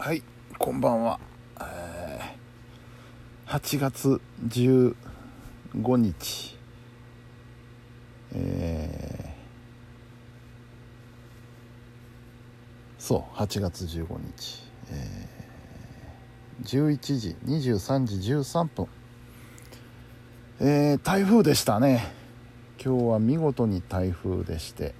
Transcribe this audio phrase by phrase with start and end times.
[0.00, 0.22] はい
[0.58, 1.18] こんばんは、
[1.60, 4.94] えー、8月15
[5.96, 6.56] 日
[8.32, 18.86] えー、そう8月15日、えー、11時23時13分
[20.60, 22.06] えー、台風でしたね。
[22.80, 24.94] 今日は見事に台風でして。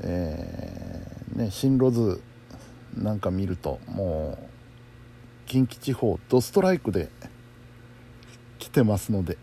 [0.00, 2.22] えー、ね進路図
[2.96, 4.48] なんか見るともう
[5.46, 7.08] 近畿地方ドストライクで
[8.58, 9.36] 来てますので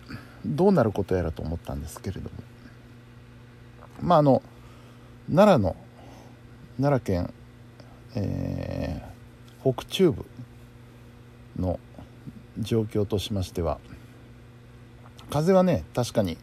[0.46, 2.30] どうなることやらと思ったんですけれども。
[4.02, 4.42] まああの
[5.30, 5.76] 奈良の
[6.78, 7.34] 奈良県、
[8.16, 10.26] えー、北中部
[11.58, 11.80] の
[12.58, 13.80] 状況としましては
[15.30, 16.38] 風はね確かに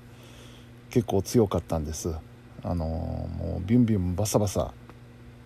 [0.90, 2.15] 結構強かったんです。
[2.62, 2.88] あのー、
[3.37, 4.73] もうビュンビュンバサバサ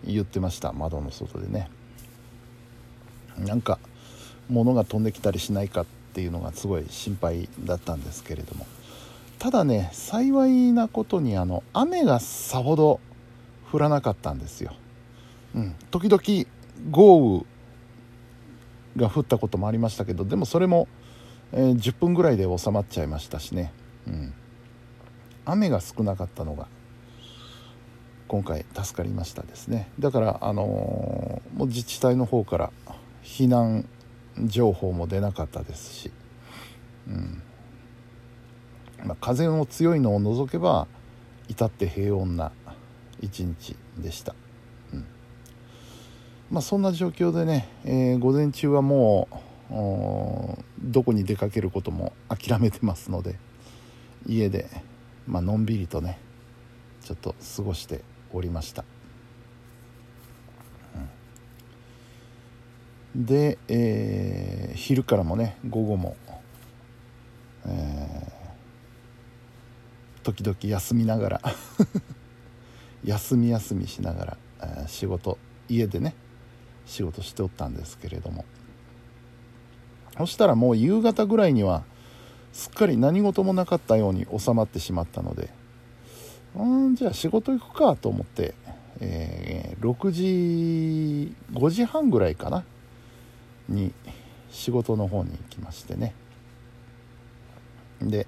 [0.05, 1.70] 言ってました窓の外でね。
[3.38, 3.79] なんか
[4.51, 8.67] 物が飛んできたりしないかっていうのがすごい心配だったんですけれども。
[9.42, 13.00] ただね幸いなことにあの雨がさほど
[13.72, 14.72] 降らなかったんですよ、
[15.56, 16.22] うん、時々
[16.92, 17.44] 豪雨
[18.97, 20.87] が降ったこともありましたけどでもそれも、
[21.50, 23.72] えー、10分ぐらいで収まっちゃいましたしね、
[24.06, 24.33] うん、
[25.44, 26.69] 雨が少なかったのが
[28.33, 29.91] 今回助かりましたですね。
[29.98, 30.62] だからあの、
[31.55, 32.72] もう自治体の方から
[33.22, 33.86] 避難
[34.47, 36.11] 情報も出なかったですし、
[37.08, 37.42] うん。
[39.05, 40.88] まあ、風の強いのを除けば
[41.48, 42.53] 至って平穏な
[43.20, 44.34] 一日でした、
[44.94, 45.05] うん。
[46.50, 49.28] まあ、そんな状況でね、えー、午前中はも
[49.70, 53.38] うどこに出かけることも諦めてますので
[54.27, 54.70] 家で、
[55.27, 56.19] まあのんびりとね
[57.05, 58.00] ちょっと過ごして
[58.33, 58.84] おりました、
[63.14, 66.16] うん、で、えー、昼からもね午後も、
[67.66, 71.41] えー、時々休みながら
[73.04, 75.38] 休み休みしながら、えー、仕事
[75.69, 76.14] 家でね
[76.87, 78.44] 仕事しておったんですけれども。
[80.19, 81.84] そしたらもう夕方ぐらいには
[82.53, 85.49] すっかり何事もなかったように収まってしまったので
[86.56, 88.54] うんじゃあ仕事行くかと思って、
[89.00, 92.64] えー、6時5時半ぐらいかな
[93.68, 93.92] に
[94.50, 96.14] 仕事の方に行きましてね。
[98.00, 98.26] で、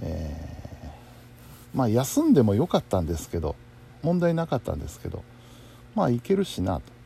[0.00, 3.56] えー、まあ休んでもよかったんですけど
[4.02, 5.22] 問題なかったんですけど
[5.94, 6.98] まあ行けるしなと。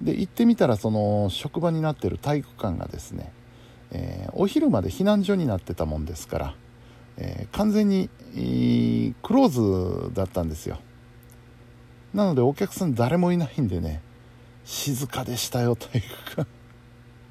[0.00, 3.32] で行ってみたらその職場になってる体育館がですね、
[3.90, 6.54] えー、お昼まで避難所になってたもんですから
[7.18, 8.08] えー、完全に、
[9.22, 10.78] クローズだったんですよ。
[12.12, 14.00] なのでお客さん誰もいないんでね
[14.64, 16.48] 静かでしたよ体育館。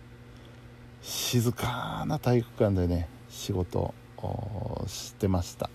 [1.02, 5.70] 静かな体育館でね仕事をしてました。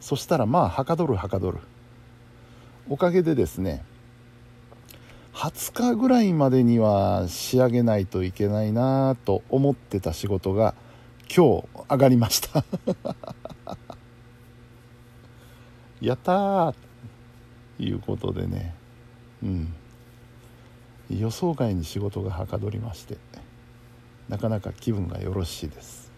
[0.00, 1.58] そしたらまあはかどるはかどる。
[2.88, 3.84] おかげでですね
[5.34, 10.74] 20日ぐらいまでには仕上げないといけないなと思ってた仕事が
[11.28, 12.64] 今日上がりました。
[16.00, 16.72] やったー。
[16.72, 16.78] と
[17.82, 18.74] いうことでね。
[19.42, 19.74] うん。
[21.10, 23.18] 予想外に仕事がはかどりまして。
[24.28, 26.12] なかなか気分がよろしいです。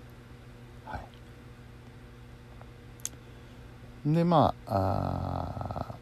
[0.84, 1.00] は
[4.06, 4.14] い。
[4.14, 5.94] でまああ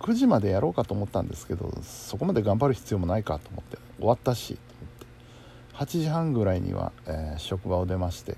[0.00, 4.58] 9時までやろうかと思ったんですけどそこまで頑張る必要もないかと思って終わったし。
[5.74, 8.36] 8時半ぐらいには、えー、職場を出まして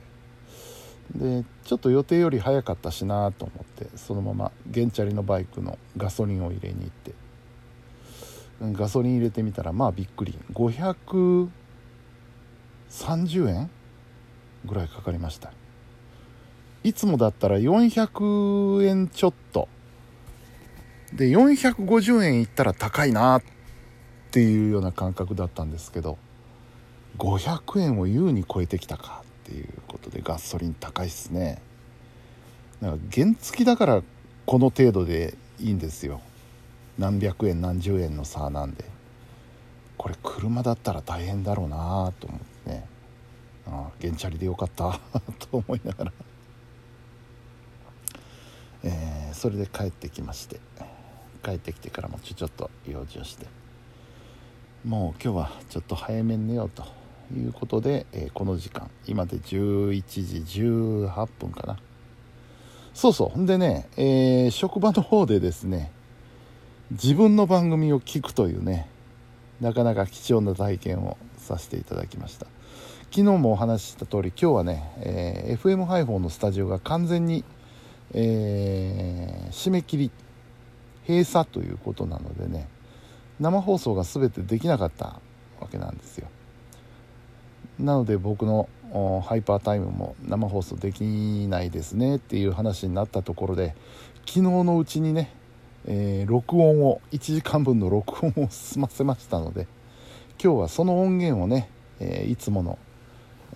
[1.14, 7.12] でちょっと予定より早かったしなと思ってそのまま原チャリのバイクのガソリンを入れに行って
[8.60, 10.38] ガソリン入れてみたらまあびっくり。
[10.52, 11.50] 530
[13.48, 13.70] 円
[14.64, 15.52] ぐらいかかりました。
[16.82, 19.68] いつもだったら400円ちょっと。
[21.12, 23.42] で450円いったら高いなっ
[24.30, 26.18] ていうような感覚だったんですけど
[27.18, 31.60] 500円を優に超えてきたかっていうことでガソリン高いっすね。
[32.80, 34.02] だか原付きだから
[34.46, 36.20] この程度でいいんですよ。
[36.98, 38.84] 何百円何十円の差なんで。
[39.96, 42.86] これ車だったら大変だろうなと思ってね。
[43.66, 45.00] ああ原チャリでよかった。
[45.50, 46.12] と思いながら、
[48.82, 50.60] えー、それで帰ってきまして。
[51.44, 53.46] 帰ってきてからもちょちょっと用事をして。
[54.84, 57.03] もう今日はちょっと早めに寝ようと。
[57.32, 61.78] いうことで、えー、この時間今で11時18分かな。
[62.92, 65.90] そうそうほんでね、えー、職場の方でですね
[66.92, 68.88] 自分の番組を聞くというね
[69.60, 72.46] なかなか貴重な体験をさせていただきました。
[73.10, 77.44] 昨日もお話しした通り今日はね、えー、FM ハイフォンのスタジオが完全に、
[78.12, 80.10] えー、締め切り
[81.06, 82.68] 閉鎖ということなのでね
[83.38, 85.20] 生放送が全てできなかった
[85.60, 86.28] わけなんですよ。
[87.78, 88.68] なので僕の
[89.24, 91.02] ハイパータイムも生放送でき
[91.48, 93.74] ないですねっていう話になったところで
[94.26, 95.34] 昨日のうちにね、
[95.86, 99.66] えー、録音を1時間分の録音を済ませましたので
[100.42, 101.68] 今日はその音源をね、
[101.98, 102.78] えー、いつもの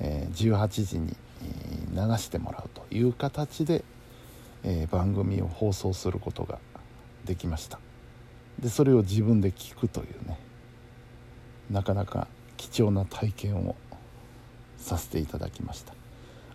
[0.00, 1.16] え18時に
[1.92, 3.84] 流してもらうという形で、
[4.64, 6.58] え番組を放送することが
[7.24, 7.78] できました。
[8.58, 10.38] でそれを自分で聞くというね
[11.70, 12.26] なかなか
[12.56, 13.76] 貴重な体験を
[14.78, 15.92] させていただきました。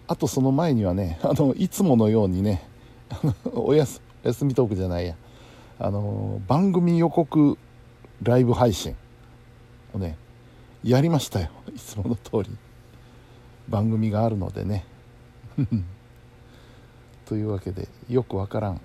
[0.07, 2.67] あとその前にはね あのいつものようにね
[3.53, 5.15] おやす休みトークじゃないや。
[5.79, 7.57] あの番組予告
[8.21, 8.95] ライブ配信
[9.93, 10.17] をね
[10.83, 11.49] やりましたよ。
[11.75, 12.57] いつもの通り。
[13.69, 14.85] 番組があるのでね。
[17.25, 18.81] というわけでよくわからん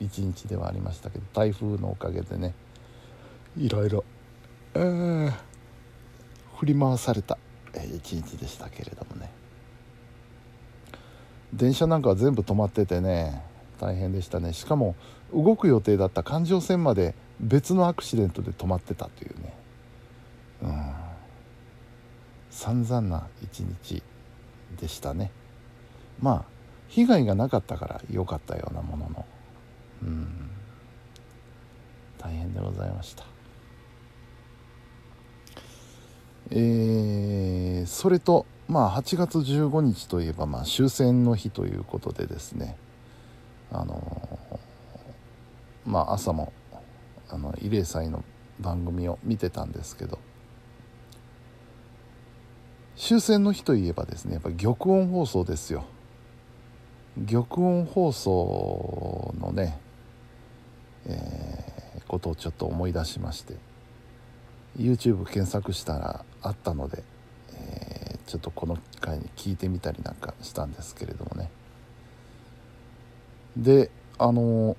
[0.00, 2.54] 一日ではありましたけど台風のおかげでね
[3.56, 4.04] いろいろ、
[4.74, 5.32] えー、
[6.56, 7.38] 振り回された。
[7.80, 9.30] 一日でしたけれどもね。
[11.52, 13.42] 電車なんかは全部止まっててね
[13.78, 14.52] 大変でしたね。
[14.52, 14.94] しかも
[15.32, 19.54] 動く予定だった環状線まで別のアクシデントで止まってたというね。
[20.62, 20.92] うん。
[22.50, 24.02] 散々な一日
[24.80, 25.30] でしたね。
[26.20, 26.44] まあ
[26.88, 29.26] 被害がなかったから良かったようなものの。
[30.02, 30.50] うん。
[32.18, 33.31] 大変でございました。
[36.50, 42.76] えー、それとまあ8月15日といえばまあ終戦の日ということでですね。
[43.70, 44.38] あの
[45.86, 46.52] まあ朝も
[47.28, 48.24] あの慰霊祭の
[48.60, 50.18] 番組を見てたんですけど。
[52.96, 55.84] 終戦の日といえばですねやっぱ玉音放送ですよ。
[57.26, 59.78] 玉音放送のね、
[61.06, 63.54] えー、ことをちょっと思い出しまして。
[64.78, 67.02] YouTube 検索したらあったので、
[67.54, 71.50] えー、ちょっとこの機会に聞いてみたりなんかしたんですけれどもね。
[73.56, 74.76] であの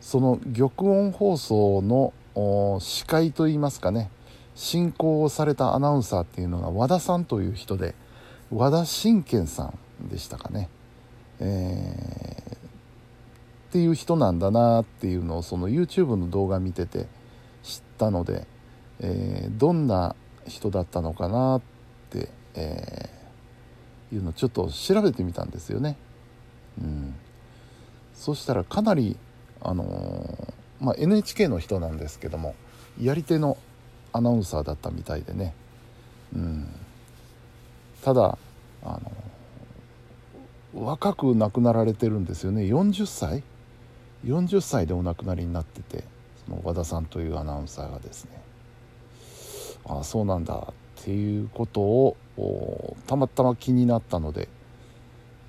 [0.00, 2.12] その玉音放送の
[2.80, 4.10] 司会といいますかね
[4.54, 7.94] 進行をされたアナウンサーっていうのが和田さんという人で
[8.50, 9.72] 和田信賢さ
[10.02, 10.68] んでしたかね、
[11.40, 12.23] えー、
[13.74, 17.08] っていう人なんだなっていうのをその YouTube の動画見てて
[17.64, 18.46] 知ったので、
[19.00, 20.14] えー、どんな
[20.46, 21.62] 人だったのかなっ
[22.08, 25.96] て、えー、いうのをちょっと調べてみたんですよね。
[26.80, 27.16] うん、
[28.14, 29.16] そしたらかなり、
[29.60, 32.54] あのまあ、NHK の人なんですけども
[33.02, 33.58] やり手の
[34.12, 35.52] アナウンサーだったみたいでね、
[36.32, 36.68] うん、
[38.04, 38.38] ただ
[38.84, 39.00] あ
[40.74, 42.62] の若く亡くなられてるんですよね。
[42.62, 43.42] 40歳
[44.24, 46.04] 40歳でお亡くなりになってて
[46.46, 48.42] その和田さんというアナウンサーがですね
[49.86, 50.54] ああそうなんだ
[51.00, 54.48] っていうことをたまたま気になったので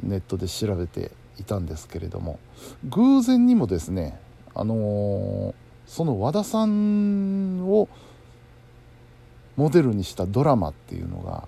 [0.04, 2.40] ネットで調べていたんですけれども
[2.90, 4.20] 偶然にもですね
[4.54, 5.54] あのー、
[5.86, 7.90] その和田さんを
[9.56, 11.48] モデルにしたドラマっていうのが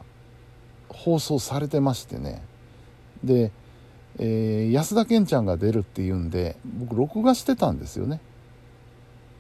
[0.90, 2.42] 放送されてましてね。
[3.24, 3.52] で、
[4.20, 8.20] えー、安田顕ちゃんが出るっていうんで僕録画してたんですよね。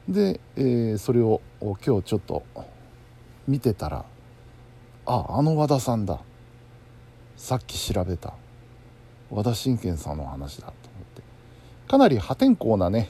[0.08, 2.44] で、えー、それを今日ちょっと
[3.48, 4.06] 見てたら
[5.08, 6.20] ああの和田さんだ。
[7.38, 8.34] さっき調べた。
[9.30, 11.22] 和田信賢さんの話だと思って。
[11.88, 13.10] かなり破天荒なね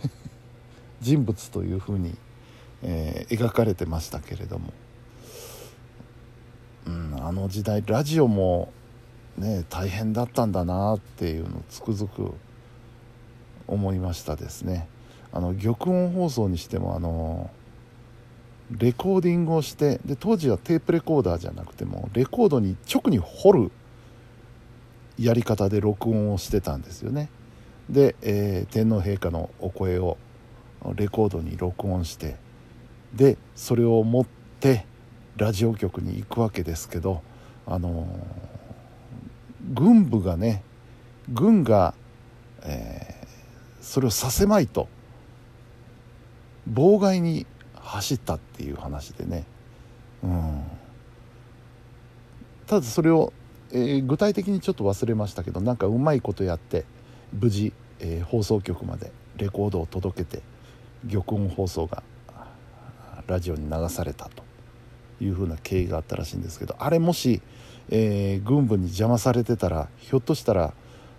[1.01, 2.15] 人物というふうに、
[2.83, 4.73] えー、描かれてましたけれども。
[6.85, 8.71] うん、あの時代ラジオも
[9.37, 12.33] ね大変だったんだなっていうのをつくづく
[13.67, 14.87] 思いましたですね。
[15.31, 17.49] あの玉音放送にしてもあの
[18.71, 23.71] レコーディングをしてで当時はテープレコーダーじゃなくてもレコードに直に掘る
[25.19, 27.29] やり方で録音をしてたんですよね。
[27.89, 30.17] で、えー、天皇陛下のお声を
[30.95, 32.35] レコードに録音して
[33.13, 34.25] でそれを持っ
[34.59, 34.85] て
[35.37, 37.21] ラジオ局に行くわけですけど
[37.65, 38.07] あの
[39.73, 40.63] 軍部がね
[41.29, 41.93] 軍が、
[42.63, 44.87] えー、それをさせまいと
[46.71, 47.45] 妨害に
[47.75, 49.45] 走ったっていう話でね、
[50.23, 50.63] うん、
[52.65, 53.33] ただそれを、
[53.71, 56.85] えー、具体的にちょっと忘れましたけどなんかうまいことやって
[57.33, 60.41] 無事、えー、放送局までレコードを届けて
[61.09, 62.03] 玉音放送が
[63.27, 64.43] ラジオに流されたと。
[65.19, 67.41] いうふうな経緯があったらしいんですけどあれもし、
[67.89, 70.73] えー、軍部に邪魔されてたらひょっとしたら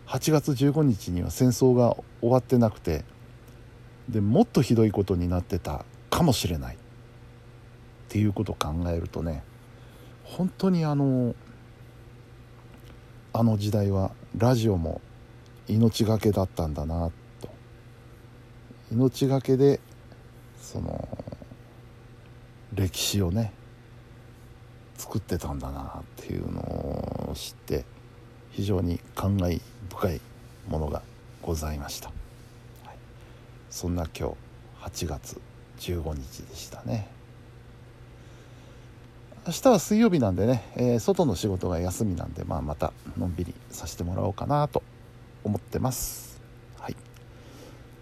[0.07, 3.05] 8月15日には戦争が終わってなくて
[4.09, 6.77] でもっとひどいことになってたかもしれない。
[6.77, 6.79] っ
[8.11, 9.43] ていうことを考えるとね
[10.25, 11.35] 本当にあの
[13.35, 15.03] あの時代はラジオも
[15.69, 17.11] 命がけだったんだな
[17.43, 17.49] と。
[18.91, 19.81] 命がけで
[20.59, 21.07] その
[22.75, 23.53] 歴史をね
[25.09, 27.87] 作ってたんだなっていうのを知って
[28.51, 30.21] 非常に感慨深い
[30.69, 31.01] ものが
[31.41, 32.09] ございました、
[32.85, 32.97] はい、
[33.71, 34.37] そんな今
[34.83, 35.41] 日8月
[35.79, 37.09] 15日でしたね
[39.47, 44.83] 明日は水曜日なんでね、えー、外の仕事が休みなんで、まあ、またのんびりさせてもらおうかなと
[45.43, 46.39] 思ってます。
[46.79, 46.97] はい、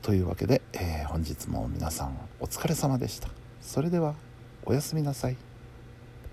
[0.02, 3.28] というわけで、えー、本日も皆さんお疲れ様でした。
[3.60, 4.16] それでは
[4.64, 5.45] おやすみなさい。